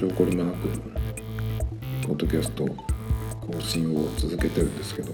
[0.00, 0.68] 日証拠りもなく
[2.06, 5.12] ポッドキャスト更新を続けてるんですけど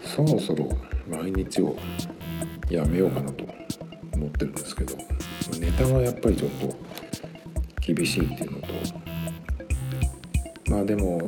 [0.00, 0.68] そろそろ
[1.08, 1.76] 毎日を
[2.68, 3.44] やめようかなと
[4.14, 4.96] 思ってるんですけど
[5.58, 6.76] ネタがやっぱりちょっと
[7.80, 8.68] 厳しいっていうのと
[10.70, 11.20] まあでも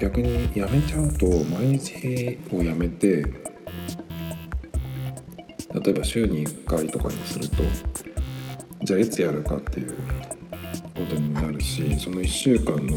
[0.00, 3.22] 逆にやめちゃうと毎日をやめて
[5.74, 7.56] 例えば週に1回とかにすると
[8.82, 9.94] じゃあいつやるかっていう
[11.78, 12.96] しその1週間の、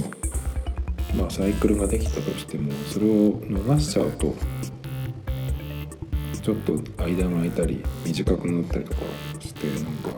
[1.16, 4.36] まあ、サイクルができたとしてもそれを逃しちゃうと
[6.42, 9.02] ちょっと間が空いたり短くなったりとか
[9.40, 10.10] してなんか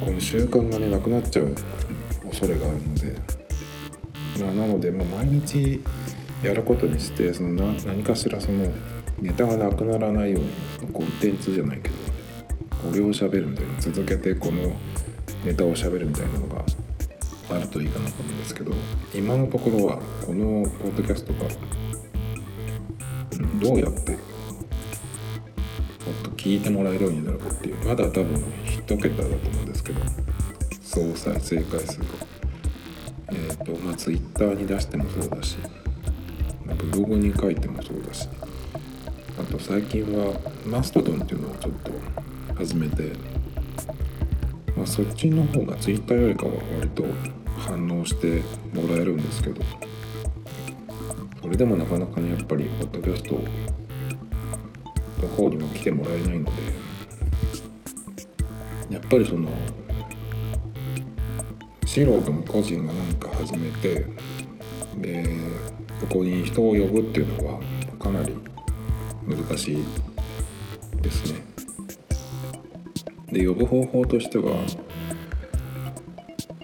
[0.00, 1.54] この習慣がねなくなっちゃう
[2.28, 3.18] 恐れがあるので、
[4.40, 5.82] まあ、なので、まあ、毎日
[6.42, 8.70] やることにしてそのな何かしらその
[9.20, 11.94] ネタがなくならないようにそのコンテンツじゃないけど
[12.90, 14.76] これを喋るみたいな続けてこの
[15.44, 16.64] ネタを喋るみたいなのが
[17.50, 18.72] あるといいかなと思うんですけど
[19.14, 21.48] 今のところはこのポッドキャストが
[23.60, 24.20] どうやってもっ
[26.22, 28.24] と聞いてもらえるようになるかっていうまだ多分
[28.86, 30.00] 1桁だと思うんですけど
[30.82, 32.04] 総再生回数が。
[33.30, 35.56] えっ、ー、とまあ Twitter に出してもそうだし、
[36.64, 38.28] まあ、ブログに書いてもそうだし
[39.38, 41.92] あと最近はマストドンっていうのをちょっと
[42.54, 43.12] 始めて、
[44.84, 47.04] まあ、そっちの方が Twitter よりかは割と
[47.56, 48.42] 反応して
[48.74, 49.62] もらえるんですけど
[51.40, 53.40] それでもなかなかねやっぱりポッドキャスト
[55.22, 56.50] の方にも来てもらえないので
[58.90, 59.48] やっぱりその
[61.86, 64.04] 素人の個人が何か始めて
[64.98, 65.24] で
[65.98, 67.60] ここに人を呼ぶっていうのは
[67.98, 68.36] かなり
[69.26, 69.84] 難しい
[71.00, 71.53] ですね。
[73.34, 74.52] で呼ぶ方法としては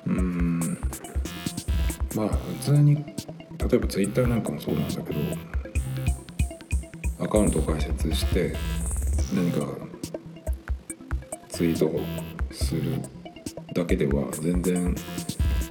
[0.06, 0.60] うん
[2.14, 3.04] まあ普通に例
[3.72, 5.20] えば Twitter なんかもそうなんだけど
[7.22, 8.54] アカウントを開設して
[9.34, 9.66] 何か
[11.48, 12.00] ツイートを
[12.50, 13.03] する
[13.75, 14.94] だけでは全然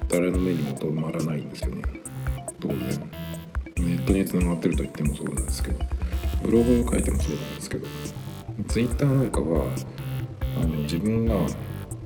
[0.08, 1.82] 誰の目にも留まらないんですよね。
[2.60, 2.78] 当然。
[3.76, 5.78] ネットにつながってると言ってもそうなんですけど。
[6.42, 7.86] ブログを書いてもそうなんですけど。
[8.68, 9.66] Twitter なんかは
[10.56, 11.34] あの自分が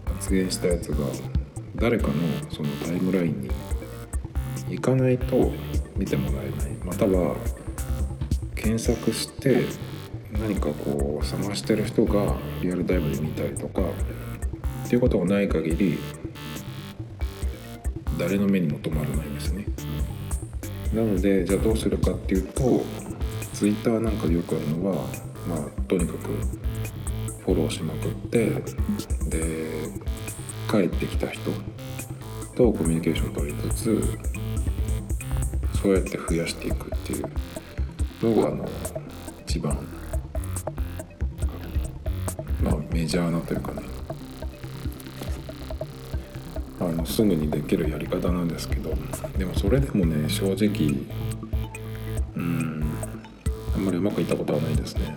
[0.06, 1.06] 発言したやつが
[1.76, 2.14] 誰かの
[2.50, 3.50] そのタイムラインに
[4.70, 5.52] 行かないと
[5.96, 6.74] 見てもらえない。
[6.84, 7.36] または
[8.54, 9.64] 検索して
[10.32, 13.82] 何かこう探してる人がリアルタイムで見たりとか
[14.84, 15.98] っていうことがない限り
[18.18, 19.66] 誰の目にも留まらないんですね。
[20.92, 22.82] なのでじゃあどうするかっていうと
[23.52, 24.94] Twitter なんかでよくあるのは
[25.48, 26.63] まあとにかく
[27.44, 28.46] フォローしまくって
[29.28, 29.90] で
[30.70, 31.50] 帰ってきた人
[32.54, 34.18] とコミュニケーションを取りつつ
[35.82, 38.68] そうやって増やしていくっていうのがあの
[39.46, 39.76] 一番
[42.62, 43.82] まあメジャーなというかね。
[46.80, 48.92] あのすぐにできるやり方なんですけど
[49.38, 50.94] でもそれでもね正直
[52.36, 52.84] うん
[53.74, 55.16] あんまりうまくいったことはないですね。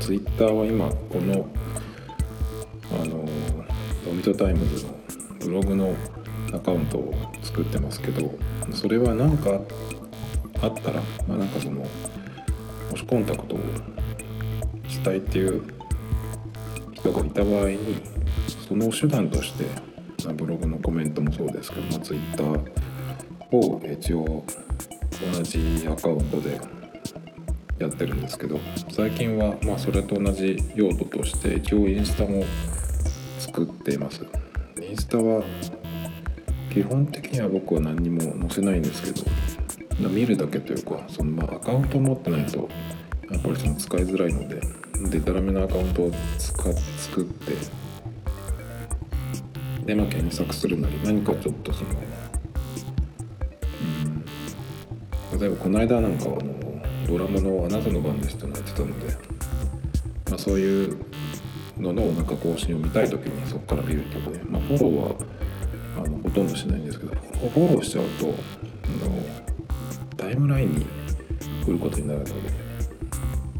[0.00, 1.48] ツイッターは今この
[2.92, 3.24] あの
[4.04, 4.94] ドミトタイムズの
[5.40, 5.94] ブログの
[6.52, 8.32] アカウントを作ってますけど
[8.72, 9.60] それは何か
[10.60, 11.86] あったらまあなんかそのも
[12.96, 13.60] しコンタクトを
[14.86, 15.62] したいっていう
[16.92, 17.78] 人がいた場合に
[18.68, 19.64] その手段として、
[20.24, 22.44] ま、ブログのコメントもそうですけども Twitter
[23.50, 24.44] を一応
[25.34, 26.60] 同じアカウントで
[27.82, 28.58] やってるんですけど
[28.90, 32.44] 最近はまあそれと同じ用途として一応インスタも
[33.38, 34.24] 作っています。
[34.80, 35.42] インスタは
[36.72, 42.68] 基本的には僕は何にも載せないんですけど見るだけというかそのまあアカウントを持ってないと
[43.30, 44.60] やっぱりその使いづらいので
[45.10, 47.52] でたらめなアカウントを使作って
[49.84, 51.90] でまあ検索するなり何かちょっとその
[55.32, 56.61] うん例えばこの間なんかはあの
[57.12, 59.14] ドラマの「あなたの番です」ってのやってたので、
[60.30, 60.96] まあ、そういう
[61.78, 65.14] ののなんか更新を見たい時にそこから見るってことで、まあ、フォローは
[65.98, 69.22] あのほとんどしないんですけどフォローしちゃうとあの
[70.16, 70.86] タイムラインに
[71.66, 72.32] 来ることになるので、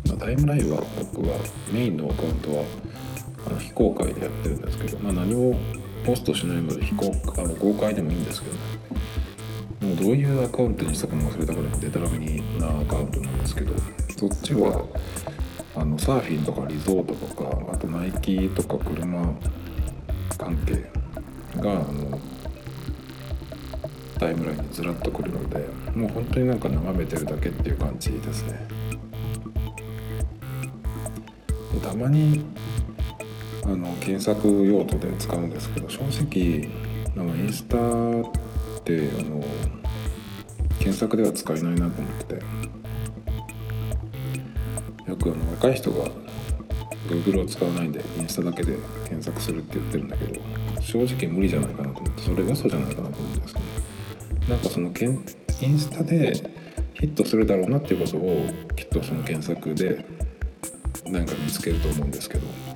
[0.09, 0.83] まあ、タイムラインは
[1.15, 1.37] 僕は
[1.71, 2.65] メインのアカウントは
[3.49, 5.59] あの非公開でやってるんですけど、まあ、何も
[6.07, 8.61] ポストしないので非公あの公開でもいいんですけど、ね、
[9.83, 13.75] もうどういうアカウントにしたかも忘れたからデタラメなアカウントなんですけど
[14.17, 14.87] そっちは
[15.75, 19.35] あのサーフィンとかリゾートとかあとナイキとか車
[20.39, 20.89] 関係
[21.61, 22.21] があの
[24.21, 28.69] タイムラインにずらっとくるのでもう本当になんか眺めてるだけっていう感じですね。
[31.83, 32.45] たまに
[33.65, 36.69] あの検索用途で使うんですけど正直
[37.17, 37.81] なんかインスタっ
[38.85, 39.43] てあの
[40.79, 42.35] 検索では使えないなと思って
[45.11, 46.09] よくあの若い人が
[47.09, 50.41] Google を使わないんでインスタだけで検索するって言ってるんだけど
[50.81, 55.25] 正直無理じゃないかなと思ってそれ嘘じゃないかなと思うんですけどなんかそのけん
[55.61, 56.33] インスタで
[56.95, 58.47] ヒットするだろうなっていうことを
[58.77, 60.05] きっとその検索で
[61.07, 62.72] なんか見つけると思うんですけど。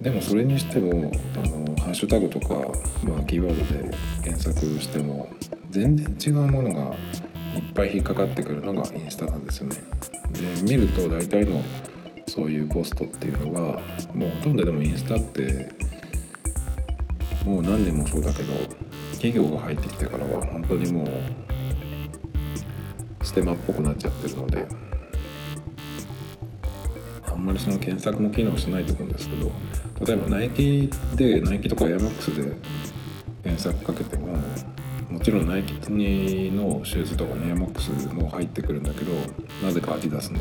[0.00, 2.54] でもそれにしてもあのハッシュタグとか、
[3.02, 5.28] まあ、キーワードで検索しても
[5.70, 6.94] 全然違うものが
[7.56, 9.76] いっぱい引っかかってくるのがインスタなんですよね。
[10.32, 11.62] で見ると大体の
[12.28, 13.60] そういうポストっていうのが
[14.14, 15.72] もうほとんどでもインスタって
[17.44, 18.52] もう何年もそうだけど
[19.12, 21.08] 企業が入ってきてからは本当にもう
[23.24, 24.66] ステマっぽくなっちゃってるので
[27.26, 29.50] あんまりその検索も機能しないと思うんですけど
[30.06, 32.56] 例えばナイキでナイキとかエアマックスで
[33.42, 34.38] 検索かけても
[35.10, 39.12] もちろんナイキのシューズとかエアマックスも入ってくるんだけど
[39.64, 40.38] なぜかアディダスの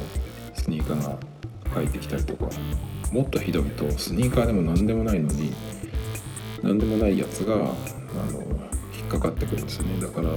[0.53, 1.17] スニーカーが
[1.73, 2.49] 入ってきたりとか
[3.11, 5.53] もっとひどいとスニーカーでも何でもないのに
[6.61, 7.57] 何でもないやつがあ
[8.31, 8.41] の
[8.95, 10.01] 引っかかってくるんですよね。
[10.01, 10.29] だから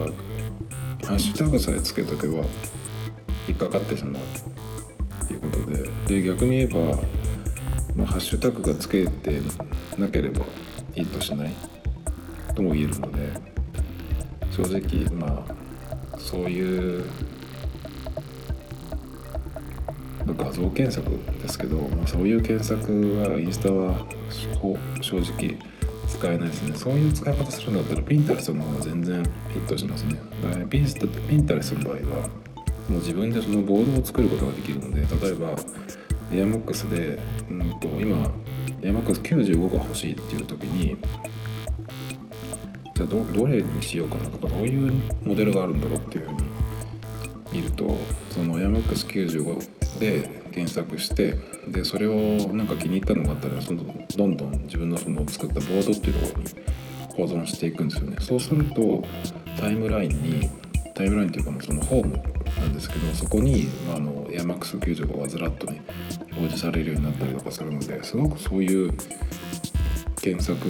[1.06, 2.44] ハッシュタグさえつけとけば
[3.48, 4.22] 引っかかってしまう
[5.24, 5.90] っていうことで。
[6.06, 6.98] で逆に言えば、
[8.06, 9.40] ハッシュタグがつけて
[9.98, 10.44] なければ
[10.94, 11.54] ヒットしない。
[12.54, 13.32] とも言えるので
[14.50, 17.04] 正直まあそういう
[20.26, 21.10] 画像検索
[21.40, 24.06] ですけど、まあ、そういう検索はインスタは
[25.00, 25.58] 正直
[26.08, 26.76] 使えないですね。
[26.76, 30.20] そういう使い方するんだったらピンタレストの方が全然ヒットしますね。
[30.68, 32.28] ピンストピンタレスの場合は
[32.88, 35.56] もう自分でそのボードを作ることができるので例えば
[36.32, 37.18] エアマックスで、
[37.50, 38.30] うんと、今
[38.82, 40.96] エアマックス95が欲しいっていう時に
[42.94, 44.92] じゃあどどれにしようかなとかどういう
[45.24, 46.42] モデルがあるんだろうっていうふうに
[47.52, 47.96] 見ると
[48.30, 51.36] そのエアマックス95で検索して
[51.68, 53.84] でそれをなんか気に入ったのがあったらその
[54.16, 56.48] どんどん自分のその作ったボードっていうところに
[57.08, 58.16] 保存していくんですよね。
[58.20, 59.04] そうすると
[59.58, 60.50] タイムラインに
[61.00, 62.22] タイムラインっていうかそのホーム
[62.58, 65.80] なんですけどそこにあのエアマックス95がわずらっとね
[66.32, 68.92] 表示されるようになったりとかするのですごくそういう
[70.20, 70.60] 検索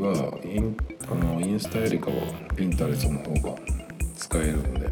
[0.00, 0.76] はイン
[1.10, 2.14] あのインスタよりかは
[2.54, 3.58] ピンタレストの方が
[4.16, 4.90] 使えるので。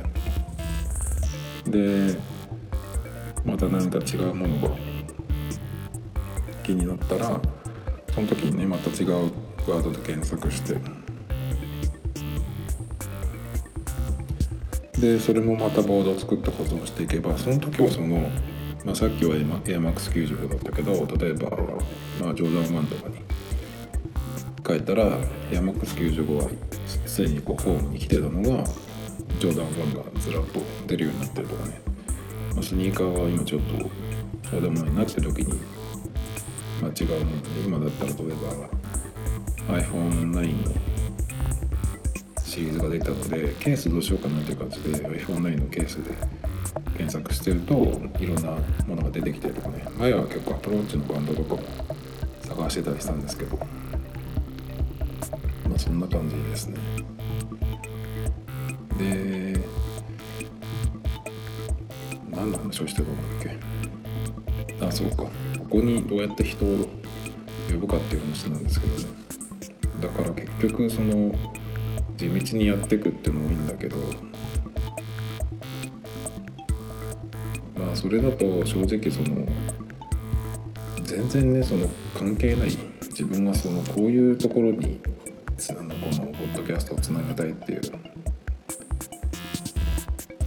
[1.69, 2.19] で
[3.45, 4.75] また何か違うものが
[6.65, 7.41] 気になったら
[8.15, 10.77] その時にねまた違うワードで検索して
[15.01, 18.29] でそれもまたボードを作って保存していけばその時はその、
[18.85, 19.41] まあ、さっきはエ
[19.77, 21.51] アマックス95だったけど例えば、
[22.21, 23.17] まあ、ジョーダン1とかに
[24.67, 25.05] 書いたら
[25.53, 26.51] エアマックス95は
[27.07, 28.65] すでにこうホームに来てたのが
[29.39, 31.81] ジョーダン1がずらっと出るようになってるとかね。
[32.55, 33.91] まあ、スニーカーは今ちょっと
[34.51, 35.61] そうでもないなって時に、
[36.83, 38.29] まあ、違うもので今だったら例え
[39.69, 40.88] ば iPhone9 の
[42.59, 46.11] シリーズができたのでケースどうしようかなっていう感じで iPhone9 のケースで
[46.97, 47.75] 検索してると
[48.19, 48.51] いろんな
[48.85, 49.87] ものが出てきたりとかね。
[49.97, 51.63] 前は結構アプローチのバンドとかも
[52.43, 53.65] 探してたりしたんですけどま
[55.77, 56.79] あそんな感じですね。
[58.99, 59.61] で
[62.29, 63.57] 何の話をしてたんだっ
[64.81, 64.85] け？
[64.85, 65.17] あそうか。
[65.19, 65.31] こ
[65.71, 66.89] こにどうやって人を
[67.71, 69.05] 呼ぶかっていう話なんですけどね。
[70.01, 71.33] だから結局その
[72.19, 73.97] 地道にやっていくっていうのもいいんだけど。
[77.79, 79.47] まあそれだと正直その
[81.05, 82.99] 全然ねその関係ない。
[83.19, 85.01] 自分はそのこういうところに
[85.71, 87.81] あのこのポッドキャストをつなげたいっていう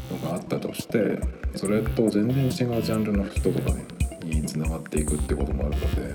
[0.09, 1.19] のがあったとして
[1.53, 3.85] それと全然違うジャンルの人とかね
[4.23, 6.13] につながっていくってこともあるので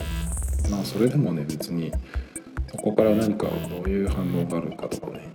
[0.71, 1.93] まあそれでもね別に
[2.71, 5.31] そこから何かどういう反応があるかとかね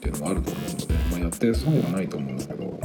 [0.00, 2.80] っていうのもあると思うので、まあ、やって損はないと思うんだけど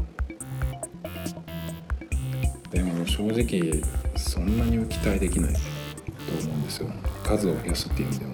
[2.72, 3.82] でも正直
[4.18, 5.60] そんなに期待できないと
[6.44, 6.90] 思うんですよ。
[7.24, 8.34] 数を増やすっていう意味でも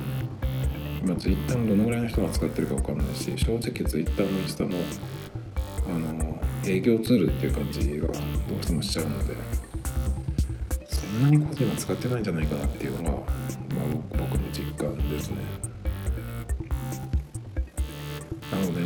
[1.04, 4.72] 今 Twitter のどのぐらいの人が使ってるか分かんないし正直 Twitter のインスタの
[5.88, 9.36] あの営業ツールっていう感じがどうしてもしちゃうので
[10.88, 13.24] そんなに個人は使ってないんじゃないかなっていうのが、まあ、
[14.10, 15.71] 僕の実感ですね。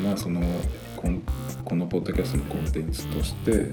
[0.05, 0.39] まあその
[0.95, 1.23] こん
[1.63, 3.71] このポッドキャストのコンテンツとして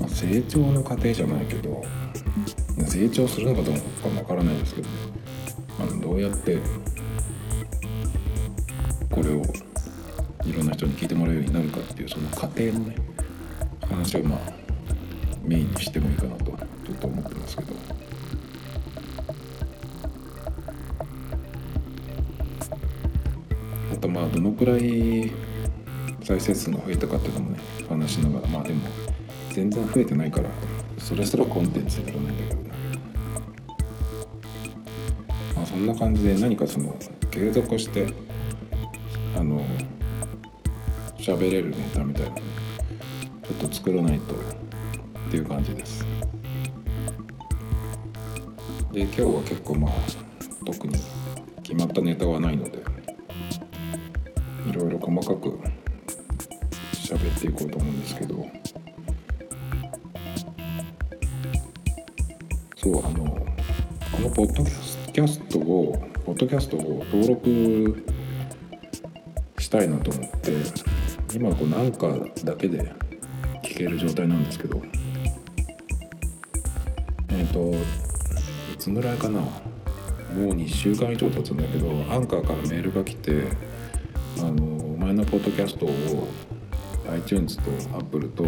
[0.00, 1.82] まあ成長の過程じゃないけど
[2.86, 4.88] 成長するのかどうかもわからないですけど、
[5.78, 6.58] あのどうやって
[9.10, 9.42] これを
[10.46, 12.96] いろんな人に聞いてもらえるようになるかっていうその過程のね
[13.82, 14.40] 話をまあ
[15.42, 16.71] メインにしてもいいかなと。
[24.12, 25.32] まあどのくらい
[26.22, 28.82] 再生数が増えたかっていうのもね話しながらまあでも
[29.50, 30.50] 全然増えてないから
[30.98, 32.70] それすらコンテンツにならないんだけどね。
[35.56, 36.94] まあそんな感じで何かその
[37.30, 38.06] 継続して
[39.34, 39.64] あの
[41.16, 46.04] 喋れるネタみたいなのちょっと作らないとっていう感じです。
[48.92, 49.92] で今日は結構まあ
[50.66, 50.98] 特に
[51.62, 52.81] 決まったネタはないので。
[54.72, 55.50] いろいろ細かく
[56.94, 58.46] 喋っていこうと思うんですけど。
[62.76, 63.24] そうあの
[64.10, 64.64] このポッド
[65.12, 68.04] キャストをポッドキャストを登録
[69.58, 70.52] したいなと思って
[71.32, 72.08] 今こうなんか
[72.42, 72.92] だけで
[73.62, 74.80] 聞ける状態なんですけど。
[77.28, 79.40] えっ、といつぐらいかな。
[79.40, 79.48] も
[80.36, 83.44] う2週間以上経つんだけどアンカーからメールが来て
[84.38, 86.28] あの前のポッドキャストを
[87.10, 88.44] iTunes と Apple と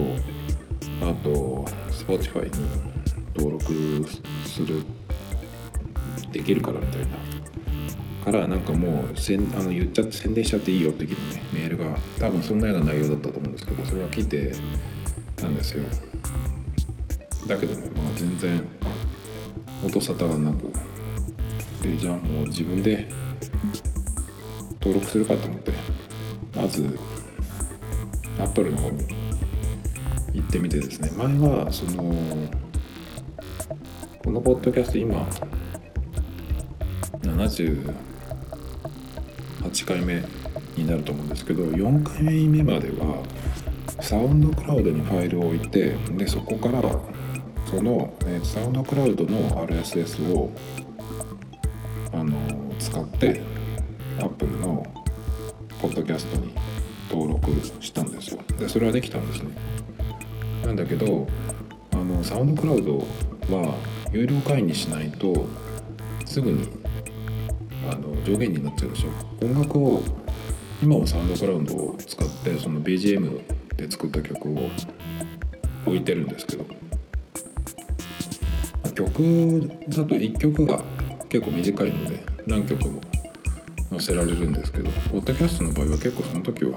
[1.00, 2.68] あと Spotify に
[3.36, 3.64] 登録
[4.46, 4.82] する
[6.32, 7.34] できるからみたいな。
[8.24, 14.52] からなんかもうせんあの言っちゃって宣伝しちゃっていいよって聞いうねメールが多分そんなような内容だったと思うんですけどそれは聞いて
[15.36, 15.84] たんですよ。
[17.46, 18.66] だけどねまあ全然
[19.84, 20.72] 音沙汰がなく。
[21.82, 23.06] でじゃあもう自分で
[24.84, 25.72] 登録するかと思って
[26.54, 26.98] まず
[28.38, 29.06] アップルの方に
[30.34, 31.10] 行ってみてですね。
[31.16, 32.14] 前はその
[34.22, 35.26] このポッドキャスト今
[37.22, 37.94] 78
[39.86, 40.22] 回目
[40.76, 43.22] になると思うんですけど4回目までは
[44.00, 46.82] サウンドクラウドにファイルを置いてでそこから
[47.70, 50.50] その、えサウンドクラウドの RSS を
[52.12, 52.38] あの
[52.78, 53.40] 使って
[56.04, 56.54] キャストに
[57.11, 58.40] 登録したんですよ。
[58.58, 59.50] でそれはできたんですね。
[60.64, 61.26] なんだけど
[61.92, 62.99] あのサウンドクラウド
[63.54, 63.76] は
[64.12, 65.46] 有料会員にしないと
[66.25, 66.68] すぐに
[67.90, 69.44] あの上限になっちゃうでしょ。
[69.44, 70.02] 音楽を
[70.82, 73.40] 今はサウンドクラウドを使ってその BGM
[73.76, 74.70] で作った曲を
[75.87, 76.64] 置いてるんですけど。
[78.94, 80.80] 曲だと1曲が
[81.28, 83.00] 結構短いので何曲も
[83.90, 86.72] 載せられるんですけどポッドキャストの場合は結構その時は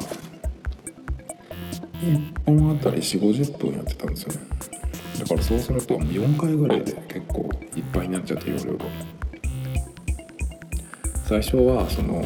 [2.02, 4.40] 1本あたり4 5 0分やってたんですよね。
[5.20, 8.86] だからそうすると4回ぐらいで結構いっぱいになっちゃって容量が。
[11.26, 12.24] 最初はその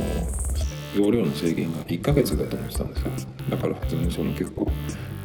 [0.96, 3.10] 容量の制限が1ヶ月だと思ってたんですよ。
[3.50, 4.70] だから普通にその結構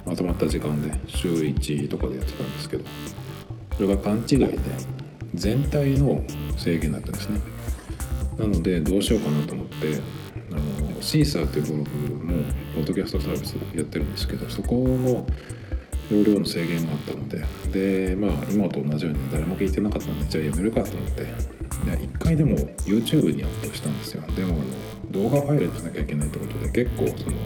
[0.07, 2.85] まとまった時間で週1とかでやってたんですけど
[3.77, 4.59] それが勘違いで
[5.35, 6.23] 全体の
[6.57, 7.41] 制限だったんですね
[8.39, 10.01] なのでどうしようかなと思って
[10.53, 15.27] あのシーサーというブログもポッドキャストサービスやってるんですけどそこの
[16.11, 17.45] 容量の制限があったので
[18.11, 21.23] でまあ今と同じように誰も聞いてなかったのでじゃあやめるかと思って
[21.85, 24.23] 1回でも YouTube にアップしたんですよ。
[24.35, 24.57] でも
[25.11, 27.37] 動画ファイルにしなきゃいけないってことで結構その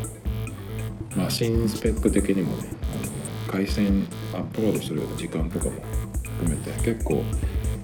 [1.17, 5.73] マシンスペック的にもねあの回線アップロードするような時間とかも
[6.39, 7.23] 含めて結構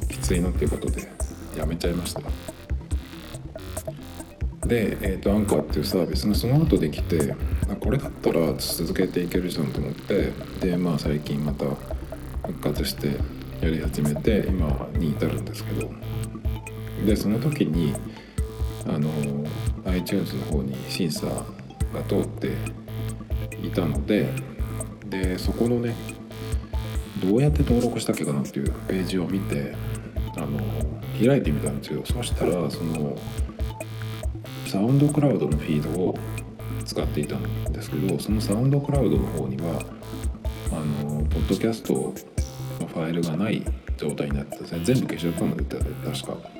[0.09, 1.09] きついなっていうことで
[1.57, 2.56] やめちゃいました。
[4.67, 7.35] で、えー、とアンカーっていうサービスがその後できて
[7.71, 11.65] あこれだったら続けていけるじゃんと思ってでまあ最近また
[12.47, 13.17] 復活して
[13.61, 15.91] やり始めて今に至るんですけど
[17.07, 17.95] でその時に
[18.87, 19.11] あの
[19.87, 22.53] iTunes の方に審査が通って
[23.63, 24.29] いたので
[25.07, 25.95] でそこのね
[27.25, 29.75] どうやって登録したっけかなっていうページを見て
[30.37, 30.59] あの
[31.19, 32.03] 開いてみたんですよ。
[32.05, 33.17] そしたらその
[34.67, 36.19] サウンドクラウドのフィードを
[36.85, 39.83] 使っていたんですけどそのサウンドクラウドの方には
[40.73, 43.65] あのポッドキャストのファイルがない
[43.97, 46.51] 状態になってたんですね全部消しちゃったんだって確か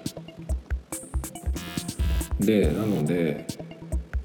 [2.41, 3.47] でなので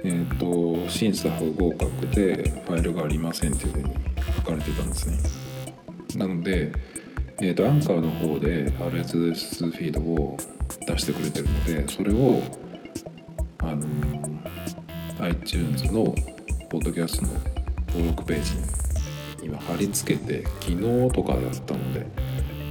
[0.04, 3.94] えーと、審査不合格でファイルがありませんっていうふうに
[4.36, 5.20] 書かれてたんですね。
[6.18, 6.72] なので、
[7.40, 10.38] えーと、アンカーの方で RSS フィードを
[10.88, 12.42] 出してくれてるのでそれを
[13.64, 13.86] あの
[15.20, 16.16] iTunes の
[16.70, 17.34] ポッドキャストの
[17.88, 18.56] 登録ページ
[19.44, 22.06] に今貼り付けて昨日とかだったので。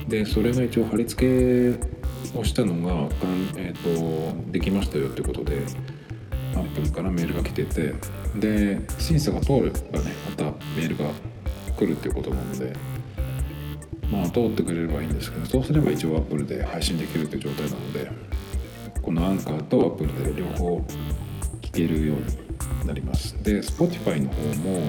[0.09, 3.09] でそれが一応貼り付けをしたのが、
[3.57, 5.63] えーと、できましたよってことで
[6.55, 7.95] アップルからメールが来てて。
[8.37, 10.45] で審査が通ればねまた
[10.77, 11.11] メールが
[11.77, 12.73] 来るっていうことなので。
[14.11, 18.30] まあ通ってくれればいいんですけどそうすれば一応アップルで配信できるっていう状態なので。
[19.03, 20.79] このアンカーとアップルで両方
[21.63, 22.17] 聞けるよう
[22.83, 23.35] になります。
[23.43, 24.83] で Spotify の方も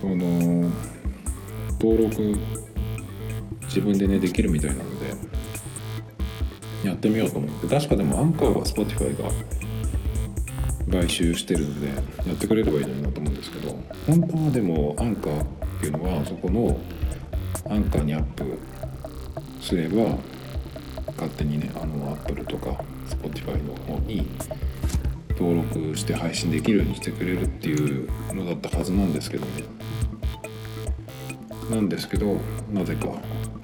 [0.00, 0.70] この
[1.80, 2.38] 登録
[3.62, 5.14] 自分でねできるみたいなので
[6.88, 7.66] やってみようと思って。
[7.66, 9.30] 確かでもアンカーは Spotify が
[10.90, 13.76] 買収してるんでやってくれればいいのになと思うんですけど。
[14.06, 15.46] 本当はでもアンカーっ
[15.80, 16.78] ていうのはそこの
[17.68, 18.58] アンカーにアップ
[19.60, 20.16] すれば
[21.16, 24.26] 勝手にねあの Apple とか Spotify の方に
[25.30, 29.64] 登録して配信できるようにしてくれるっていうのだったはずなんですけどね。
[31.70, 32.36] なんですけど
[32.72, 33.08] なぜか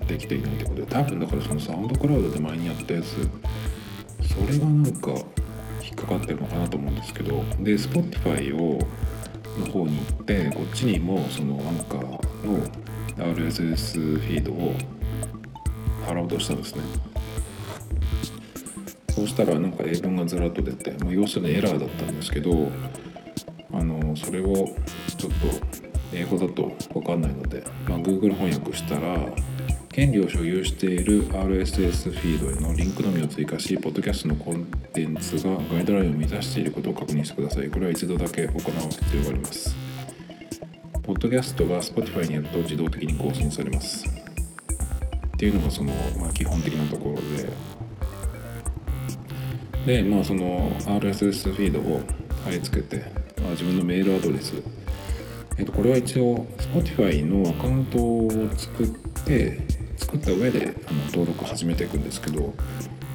[0.06, 0.86] できていないってことで。
[0.86, 3.28] 多分だからそのサウンドクラウドで前にやったやつ
[4.26, 5.10] それがなんか
[5.82, 7.42] 引っかかってるのかなと思うんですけど。
[7.60, 8.78] で Spotify を
[9.58, 12.20] の方に行ってこっちにもそのアンカーの
[13.18, 14.74] RSS フィードを
[16.06, 17.11] 貼ろうとしたんですね。
[19.14, 22.68] そうしたらなんか英文がずらっと出て、まあ、要するにエラーだったんですけど
[23.72, 24.54] あのそれを
[25.16, 29.18] ちょっと英語だと分かんないので、まあ、Google 翻訳したら
[29.92, 37.68] 権利を所有している RSS フィードへのリンクのみを追加し、ポッドキャストのコンテンツがガイドラインを満たしていることを確認してください。
[37.68, 39.76] これは一度だけ行う必要があります。
[41.02, 44.06] ポッドキャストが Spotify にやると自動的に更新されます。
[44.06, 47.50] っていうのがその、まあ、基本的なところで、
[49.86, 52.00] で、まあその RSS フィードを
[52.44, 53.04] 貼り付けて、
[53.40, 54.54] まあ、自分のメールアドレス、
[55.58, 58.88] えっと、これは一応 Spotify のアカウントを作っ
[59.24, 59.60] て
[59.96, 62.52] 作った上であの登録を始めていくんですけど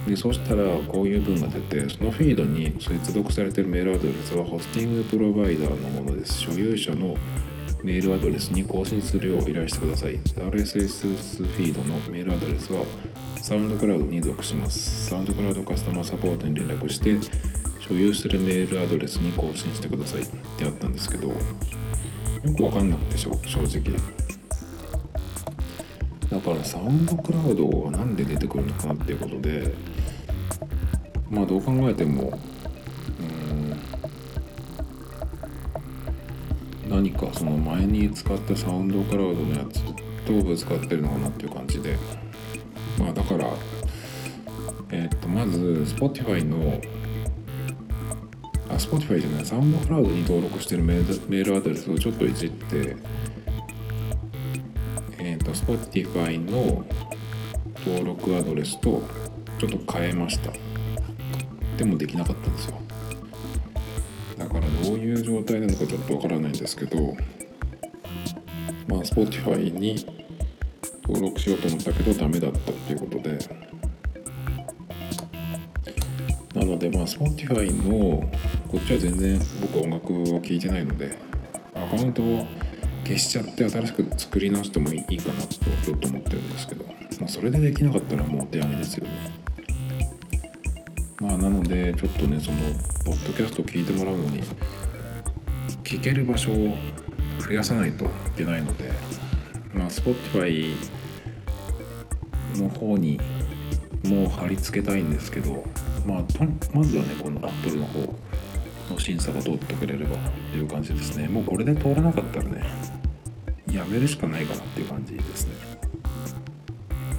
[0.08, 6.40] でそうしたらこういう文が出てそのフィードに接続されているメールアドレスはホスティングプロバイダーのものです。
[6.40, 7.16] 所有者の
[7.88, 10.20] メールアドレスに更新するよう依頼してください。
[10.36, 12.84] RSS フィードのメールアドレスは
[13.42, 15.08] サウンドクラウドに属します。
[15.10, 17.16] サウンドクラウドカスタマーサポートに連絡して
[17.80, 20.22] 所有するメールアドレスに更新してください。
[20.22, 20.26] っ
[20.58, 21.34] てあったんですけどよ
[22.58, 23.82] くわかんなくて正直。
[26.30, 29.74] だからサウンドクラウドは何で出てくるのかなっていうことで
[31.30, 32.38] まあどう考えても
[36.98, 39.84] 何かその前に使ったサウンドクラウドのやつ
[40.26, 41.96] とぶつかってるのかなっていう感じで。
[42.98, 43.48] まあだから
[44.90, 45.60] えっ、とまず
[45.96, 46.82] Spotify の
[48.68, 52.96] あ Spotify じゃないサウンドクラウドに登録してるメールアドレスをちょっといじって
[55.20, 56.84] えっと Spotify の
[57.86, 59.04] 登録アドレスと
[59.60, 60.52] ちょっと変えました。
[61.78, 62.87] でもできなかったんですよ。
[65.28, 66.98] 状態なのかちょっとわからないんですけど
[68.88, 70.06] まあ Spotify に
[71.04, 73.38] 登録しようと思ったけどダメだったっていうことで。
[76.56, 78.24] なのでまあ Spotify の
[78.68, 81.16] こっちは全然僕は音楽を聴いてないので
[81.76, 82.48] アカウントを
[83.04, 89.12] 消しちゃって新しく作り直してもいいかなとちょっと思ってるんですけど、まあ、それでできなかったらもうお手上げですよね。
[91.20, 92.58] まあなのでちょっとねその
[93.06, 94.42] ポッドキャストを聞いてもらうのに
[95.88, 96.76] 聞ける場所を
[97.40, 98.92] 増やさないといけないので
[99.74, 100.76] まあ Spotify
[102.58, 103.18] の方に
[104.04, 105.64] もう貼り付けたいんですけど
[106.06, 106.24] まあ
[106.74, 108.00] まずはねこの Apple の方
[108.90, 110.20] の審査が通ってくれればっ
[110.52, 112.66] ていう感じですねもうこれで通らなかったらね
[113.72, 115.54] やめるしかないかなっていう感じですね。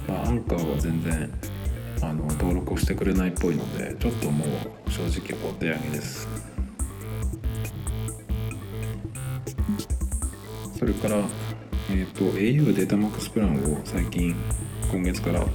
[0.07, 1.31] まあ、アンカーは全然
[2.03, 6.27] あの登録をしてくれないっぽいのでちょっともう正直お手上げです
[10.79, 11.17] それから、
[11.89, 14.33] えーと、au データマックスプランを最近
[14.89, 15.45] 今月から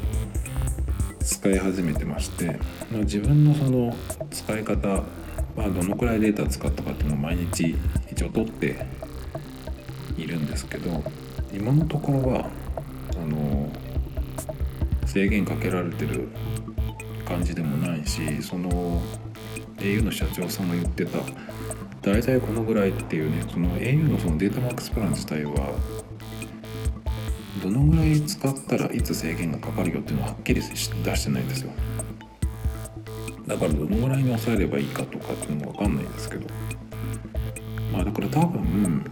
[1.18, 2.58] 使い始めてまして、
[2.92, 3.96] まあ、自分のその
[4.30, 4.86] 使い方、
[5.56, 7.74] まあ、どのくらいデータ使ったかっていうのを毎日
[8.12, 8.84] 一応取って
[10.18, 11.02] いるんですけど
[11.54, 12.50] 今のところは
[13.16, 13.72] あの
[15.06, 16.28] 制限かけられてる
[17.26, 19.00] 感じでもないしその
[19.78, 21.18] au の社長さんが言ってた
[22.04, 25.74] 大体このぐらいっていうねその au のそのデータマックスプラン自体は
[27.62, 31.72] どのぐらい使ったらいつ制限がかかるよっていうのははっきり出してないんですよ。
[33.46, 36.46] だからどのぐらいに抑えればいいかとかっていうのも分かんないんですけど。
[37.92, 39.04] まあだから多分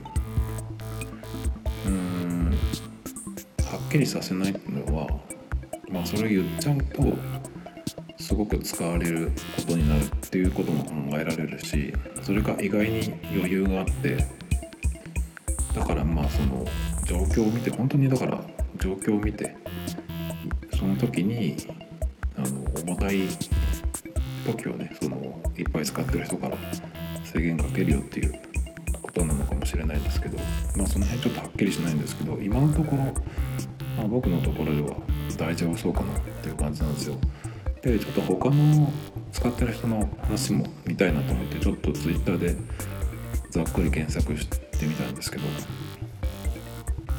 [1.86, 2.58] うん
[3.64, 5.06] はっきりさせないっていうのは
[5.88, 7.02] まあそれ言っちゃうと
[8.22, 14.16] すごく使われることになるっていうことも考えられるしそれが意外に余裕があって
[15.74, 16.64] だからまあその
[17.04, 18.40] 状況を見て本当にだから
[18.76, 19.56] 状況を見て
[20.78, 21.56] その時に
[22.36, 23.26] あの重たい
[24.46, 26.56] 時をねそのいっぱい使ってる人から
[27.24, 28.40] 制限かけるよっていう
[29.02, 30.38] ことなのかもしれないんですけど
[30.76, 33.02] まあその辺ちょっとはっきりしないんですけど今のところ、
[33.96, 34.96] まあ、僕のところでは
[35.36, 37.16] 大丈夫そうかなっていう感じなんですよ。
[37.82, 38.92] でちょっと他の
[39.32, 42.56] 使ってる人の話も見たいなと思ってちょっと Twitter で
[43.50, 45.44] ざっくり検索してみたんですけど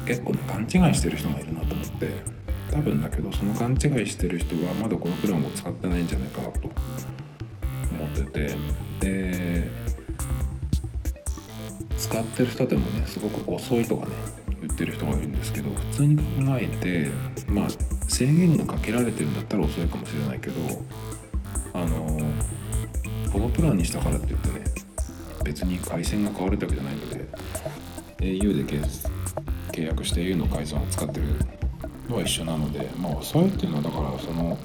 [0.06, 2.08] 結構勘違いしてる人がいるなと思って
[2.70, 6.60] 多分だけどその勘違いしてる人はまだこのプランを使ってないんじゃないかなと
[7.92, 8.56] 思ってて
[9.00, 9.70] で
[11.98, 14.12] 使ってる人でもねすごく遅いとかね
[14.62, 16.22] 言ってる人がいるんですけど普通に考
[16.58, 17.10] えて
[17.48, 17.68] まあ
[18.14, 20.54] 制限がかけられてるんだったら遅いかもしれないけど
[21.72, 22.16] あの
[23.32, 24.64] このプランにしたからって言ってね
[25.42, 27.26] 別に回線が変わるだけじゃないので
[28.20, 28.72] au で
[29.72, 31.26] 契約して au の回線を使ってる
[32.08, 34.56] のは一緒なのでまあ遅いっていうのはだからその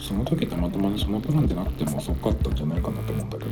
[0.00, 3.50] その時たまたまにそのプランでなくても遅かったんじゃないかなと思うんだけど。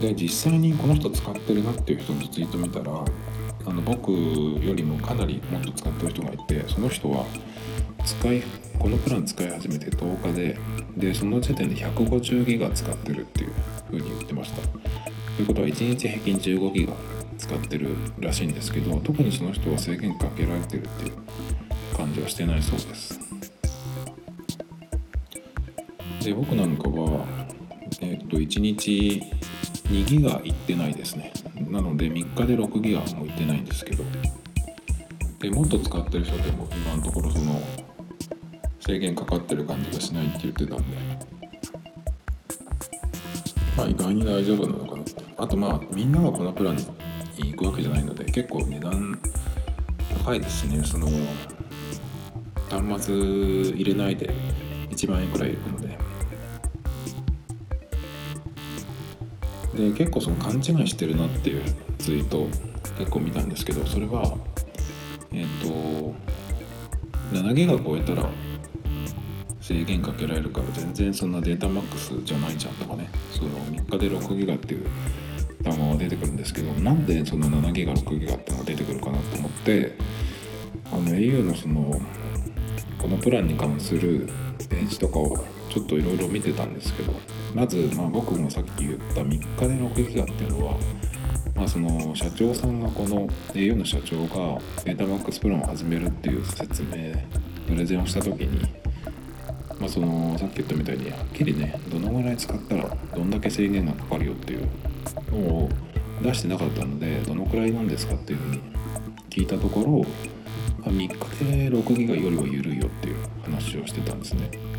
[0.00, 3.04] で実際にこの人使ってるなっていう人のツイート見たら
[3.64, 7.24] あの僕よりもかなりもっと使ってる人がいてその人は
[8.04, 8.42] 使い
[8.78, 10.58] このプラン使い始めて10日で
[10.96, 13.52] でその時点で150ギガ使ってるっていう
[13.90, 14.62] 風に言ってました。
[15.36, 16.92] ということは1日平均15ギガ
[17.38, 23.18] 使ってるらしいんですけど特にその人は制限かけられてるっていう感じはしてないそうです。
[26.22, 27.24] で僕なんかは
[28.00, 29.22] えっ、と1日
[29.84, 31.32] 2ギガいってないですね。
[31.68, 34.04] なので3日で6ギガもいってないんですけど。
[35.38, 37.60] でもっと使ってる人でも今のところその
[38.78, 40.84] 制限かかってる感じがしないって言ってたんで。
[43.76, 45.22] まあ意外に大丈夫なのかなって。
[45.36, 46.86] あとまあみんながこのプランに
[47.52, 49.18] 行くわけじゃないので結構値段
[50.24, 50.82] 高いですね。
[50.84, 51.08] その
[52.70, 54.30] 端末入れないで
[54.90, 56.01] 1万円くらいいくので。
[59.74, 61.62] で結構その勘違いしてるなっていう
[61.98, 62.46] ツイート
[62.98, 64.36] 結構見たんですけどそれは
[65.32, 66.14] えっ、ー、と
[67.32, 68.28] 7ギガ超えたら
[69.60, 73.08] 制限かけられるから全然そんなデータマックスじゃないじゃんとかね。
[73.30, 74.86] その3日で6ギガっていう
[75.62, 79.96] 単語が出てくるんですけどなんでその7ギガ6ギガってのが出てくるかなと思って
[80.90, 82.00] あの au のその
[83.00, 84.28] このプランに関する
[84.68, 85.36] ページとかを
[85.70, 87.14] ちょっといろいろ見てたんですけど
[87.54, 90.76] まず、まあ、僕もさっき言った3日で6ギガっていうのは、
[91.54, 97.14] まあ、その社長さんがこの au の社長がデータマックスプランを始めるっていう説明
[97.66, 98.68] プレゼンをした時に、
[99.78, 104.68] まあ、そのさっき言ったみたいにはっきりねどのぐらい使ったらどんだけ制限がかかるよっていう
[105.30, 105.68] のを
[106.22, 108.62] 出してなかったのでどのくらいなんですかっていうふうに
[109.28, 110.04] 聞いたところ
[110.90, 114.71] 3日で6ギガよりは緩いよっていう話をしてたんですね。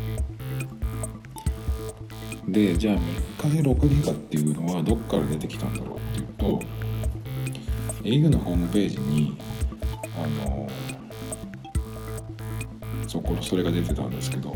[2.48, 6.60] でじゃあ3日で6ギガっていうのはどっから出てきたんだろうっていうと
[8.02, 9.38] au のホームページに
[10.16, 10.68] あの
[13.08, 14.54] そこそれが出てたんですけど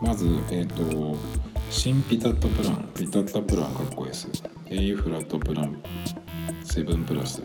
[0.00, 1.16] まずえっ、ー、と
[1.70, 4.28] 新ピタットプランピタッタプランかっこ S
[4.66, 5.82] au フラットプラン
[6.64, 7.42] 7プラス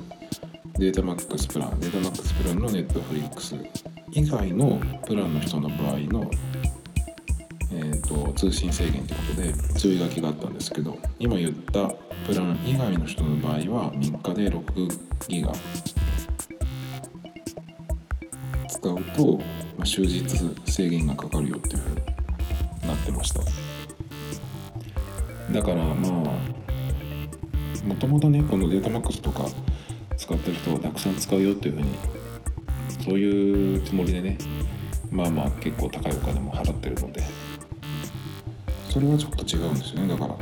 [0.78, 3.56] データマックスプランデータマックスプランのネットフリックス
[4.12, 6.30] 以外のプランの人の場合の
[7.72, 11.90] えーと、通信制限ということで注意書きがあったんですけど今言った
[12.26, 15.52] プラン以外の人の場合は3日で6ギガ
[18.70, 19.38] 使うと、
[19.78, 20.24] まあ、終日
[20.66, 21.96] 制限がかかるよっていうふうに
[22.88, 23.42] なってました。
[25.52, 26.58] だからまあ
[27.86, 29.46] もともとねこのデータマックスとか
[30.18, 31.88] 使ってる人はたくさん使うよっていうふうに
[33.06, 34.38] そういうつもりでね
[35.10, 37.24] まあまあ結構高いお金も払ってるので
[38.90, 40.36] それはちょっと違うんですよねだから。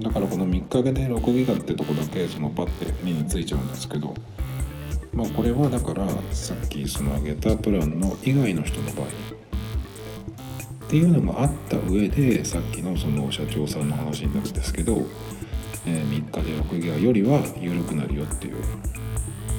[0.00, 4.14] だからこの3日で6ギガってとこだけそのパッて目についちゃうんですけど。
[5.12, 9.08] まあこれはだからさっきその挙げたプランの以外の人の場合っ
[10.88, 15.02] ていうのがあった上でさっきのその社長さんの話になるんですけど、
[15.86, 18.56] えー、3日で6ギガよりは緩くなるよっていう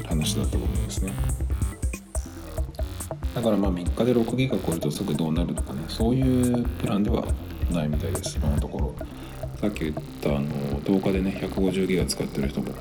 [0.06, 1.14] 話だったと思うんですね。
[3.36, 7.26] だからまあ3日で6ギガ超えるとすぐどうなるとかねそういうプランでは
[7.72, 8.96] ないみたいです今のところ
[9.60, 10.48] さっき言ったあの
[10.82, 12.74] 10日でね150ギガ使ってる人も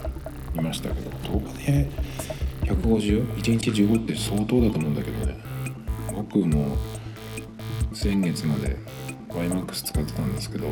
[0.57, 1.91] いましたけど10日で
[2.63, 5.37] 150?1 日15って相当だと思うんだけどね
[6.15, 6.77] 僕も
[7.93, 8.77] 先月まで
[9.29, 10.67] YMAX 使ってたんですけど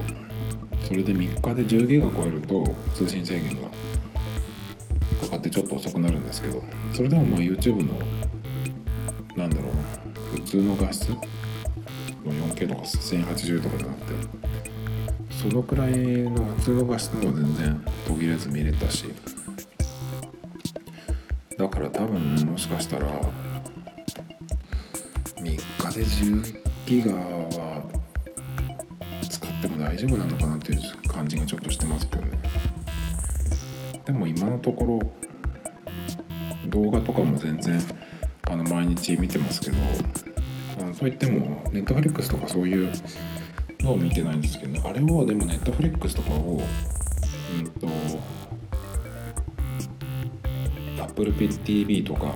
[0.85, 2.65] それで3日で10ギガ超えると
[2.95, 3.69] 通信制限が
[5.21, 6.63] かかってちょっと遅くなるんですけど
[6.93, 7.95] それでもまあ YouTube の
[9.37, 9.68] なんだろう
[10.49, 11.13] 普通の画質
[12.25, 14.15] 4K とか1080とかじゃなくて。
[15.31, 19.05] そのくらいの普通の画質も全然途切れず見れたし。
[21.59, 23.07] だから多分もしかしたら
[25.37, 25.61] 3日で
[26.03, 27.83] 10ギガは
[29.29, 32.39] 使っても大丈夫なのかなっていう感じがちょっとしてますけどね。
[34.07, 37.79] でも今のところ動画とかも全然
[38.51, 39.77] あの毎日見てますけど
[40.81, 42.93] あそういってもネットフリックスとかそういう
[43.81, 46.61] のを見てないんですけど、ね、あれをでもネットフリックスとかを
[47.57, 47.87] うんと
[50.97, 52.35] AppleTV とか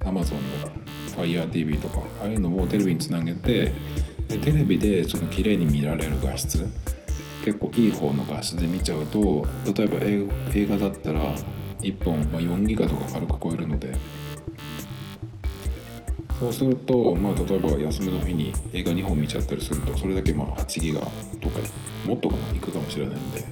[0.00, 0.70] Amazon の
[1.16, 3.72] FireTV とかああいうのをテレビにつなげて
[4.28, 6.66] でテレビでその綺麗に見られる画質
[7.44, 9.98] 結構いい方の画質で見ちゃうと例えば
[10.54, 11.20] 映画だったら
[11.80, 13.92] 1本、まあ、4ギガとか軽く超えるので
[16.42, 21.60] そうすると、まあ、例えば休みの日に映画2本見ちゃったりするとそれだけまあ8ギガとか
[22.04, 23.44] もっとかないくかもしれないんで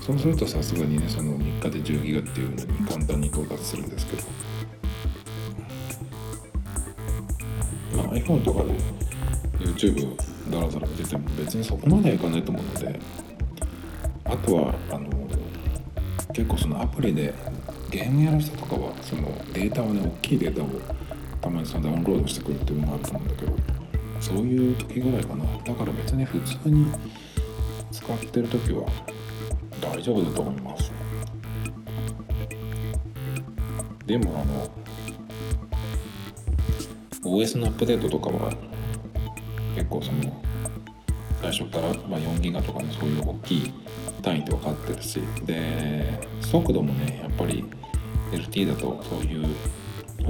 [0.00, 4.22] そうするとさすがにねその3日で10ギガっていうのに簡単に到達するんですけど。
[7.92, 8.72] iPhone とかで
[9.60, 10.16] YouTube
[10.50, 13.00] だらだら見てても別にそこまではいかないと思うので
[14.24, 15.08] あとはあの
[16.32, 17.32] 結構そのアプリで
[17.88, 20.66] ゲームやる人とかはそのデータをね大きいデータを
[21.40, 23.52] たまにそのダウンロードしてくるっていうのがあると思うんだけど
[24.20, 25.44] そういう時ぐらいかな。
[25.64, 26.86] だから別に普通に
[27.90, 28.86] 使ってる時は
[29.80, 30.92] 大丈夫だと思います。
[34.06, 34.70] でもあの
[37.22, 38.52] OS のアップデートとかは
[39.74, 40.42] 結構その
[41.40, 43.72] 最初から、まあ、4ギガとかのそういう大きい
[44.20, 45.20] 単位で分かってるし。
[45.44, 47.64] で速度もねやっぱり
[48.32, 49.46] LT だとそういう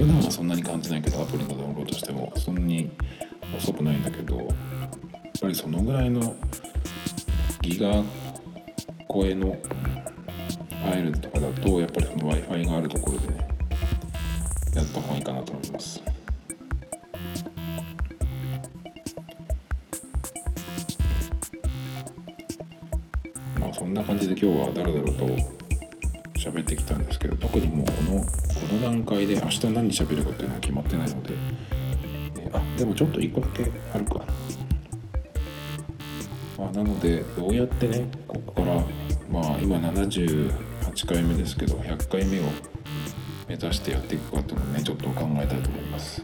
[0.00, 2.90] 普段はそんなに感じないけどアプリのダウンロードしてもそんなに
[3.54, 4.46] 遅くないんだけどやっ
[5.42, 6.34] ぱりそのぐらいの
[7.60, 8.02] ギガ
[9.12, 13.48] 超えのファイルとかだとやっぱりその w i f i があるところでね
[14.74, 16.02] やった方がいいかなと思います。
[23.58, 25.26] まあそんな感じで今日はだらだらと
[26.38, 31.34] 喋ってきたんですけど特にもうこのこの段階で明日何喋るかっていうのは決まってないので、
[32.38, 34.14] えあでもちょっと1個だけあるか。
[34.18, 34.24] な
[36.58, 38.74] まあ、なのでどうやってねここから
[39.30, 40.52] まあ今78
[41.06, 42.42] 回目ですけど100回目を
[43.48, 46.22] 目指してやっていくかっていうのをねちょっと考えたいと思います。